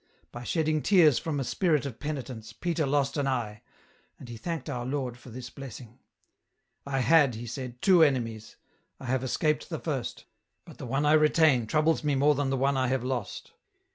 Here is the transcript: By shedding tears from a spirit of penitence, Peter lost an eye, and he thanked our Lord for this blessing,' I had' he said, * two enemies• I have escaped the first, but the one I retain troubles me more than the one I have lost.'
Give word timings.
By 0.31 0.43
shedding 0.43 0.81
tears 0.81 1.19
from 1.19 1.39
a 1.39 1.43
spirit 1.43 1.85
of 1.85 1.99
penitence, 1.99 2.53
Peter 2.53 2.87
lost 2.87 3.17
an 3.17 3.27
eye, 3.27 3.61
and 4.17 4.29
he 4.29 4.35
thanked 4.35 4.67
our 4.67 4.83
Lord 4.83 5.15
for 5.15 5.29
this 5.29 5.51
blessing,' 5.51 5.99
I 6.97 7.01
had' 7.01 7.35
he 7.35 7.45
said, 7.45 7.79
* 7.81 7.81
two 7.83 8.01
enemies• 8.01 8.55
I 8.99 9.05
have 9.05 9.23
escaped 9.23 9.69
the 9.69 9.77
first, 9.77 10.25
but 10.65 10.79
the 10.79 10.87
one 10.87 11.05
I 11.05 11.11
retain 11.13 11.67
troubles 11.67 12.03
me 12.03 12.15
more 12.15 12.33
than 12.33 12.49
the 12.49 12.57
one 12.57 12.77
I 12.77 12.87
have 12.87 13.03
lost.' 13.03 13.51